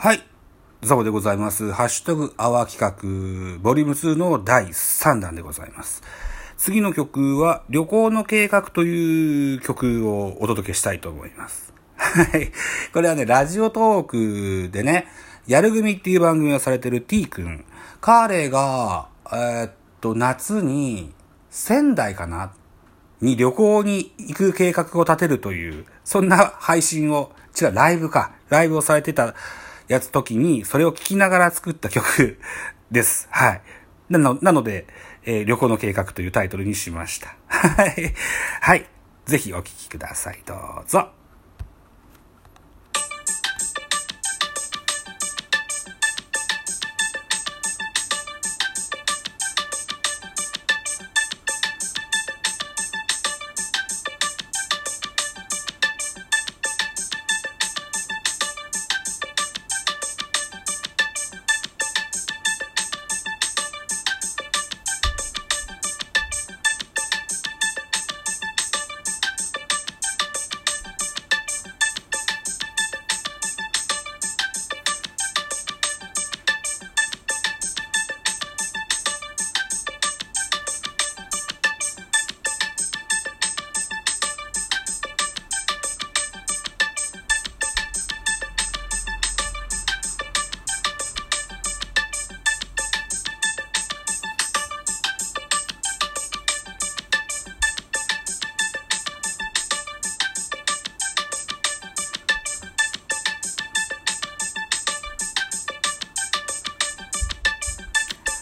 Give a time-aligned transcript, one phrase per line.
[0.00, 0.22] はい。
[0.80, 1.72] ザボでございます。
[1.72, 6.04] ハッシュタグアワー企画、ボリューム2の第3弾でございます。
[6.56, 11.74] 次の曲は、旅行の計画という曲をお届けしたいと思います。
[11.96, 12.52] はい。
[12.92, 15.08] これはね、ラジオトークでね、
[15.48, 17.64] やる組っていう番組をされてる T 君。
[18.00, 21.12] 彼が、えーっと、夏に、
[21.50, 22.52] 仙台かな？
[23.20, 28.30] に旅行に行く計画を立てるという、そんな配信を、違う、ライブか。
[28.48, 29.34] ライブをされてた
[29.88, 32.38] やつ時に、それを聴きながら作った曲
[32.90, 33.28] です。
[33.30, 33.62] はい。
[34.10, 34.86] なの、なので、
[35.24, 37.36] えー旅行の計画というタイトルにしました。
[37.48, 38.14] はい。
[38.60, 38.86] はい。
[39.26, 40.42] ぜひお聴きください。
[40.46, 41.17] どうぞ。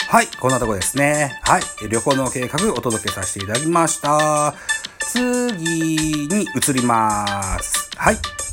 [0.09, 1.41] はい、こんなとこですね。
[1.43, 4.55] はい、旅行の計画お届けさせていただきました。
[5.01, 5.21] 次
[6.29, 7.91] に移ります。
[7.97, 8.46] はい。